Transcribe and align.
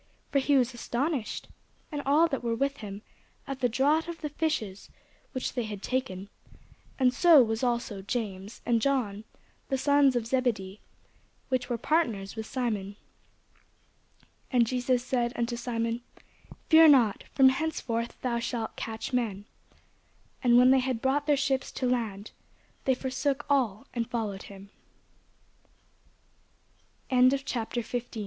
For 0.31 0.39
he 0.39 0.57
was 0.57 0.73
astonished, 0.73 1.47
and 1.91 2.01
all 2.07 2.27
that 2.29 2.43
were 2.43 2.55
with 2.55 2.77
him, 2.77 3.03
at 3.45 3.59
the 3.59 3.69
draught 3.69 4.07
of 4.07 4.21
the 4.21 4.29
fishes 4.29 4.89
which 5.31 5.53
they 5.53 5.65
had 5.65 5.83
taken: 5.83 6.27
and 6.97 7.13
so 7.13 7.43
was 7.43 7.61
also 7.63 8.01
James, 8.01 8.61
and 8.65 8.81
John, 8.81 9.25
the 9.69 9.77
sons 9.77 10.15
of 10.15 10.25
Zebedee, 10.25 10.79
which 11.49 11.69
were 11.69 11.77
partners 11.77 12.35
with 12.35 12.47
Simon. 12.47 12.95
And 14.49 14.65
Jesus 14.65 15.05
said 15.05 15.33
unto 15.35 15.55
Simon, 15.55 16.01
Fear 16.67 16.87
not; 16.87 17.25
from 17.35 17.49
henceforth 17.49 18.19
thou 18.23 18.39
shalt 18.39 18.75
catch 18.75 19.13
men. 19.13 19.45
And 20.43 20.57
when 20.57 20.71
they 20.71 20.79
had 20.79 20.99
brought 20.99 21.27
their 21.27 21.37
ships 21.37 21.71
to 21.73 21.85
land, 21.85 22.31
they 22.85 22.95
forsook 22.95 23.45
all, 23.47 23.85
and 23.93 24.09
followed 24.09 24.41
him. 24.45 24.71
CHAPTER 27.11 27.83
16 27.83 27.83
JESUS 27.83 28.07
HEA 28.15 28.19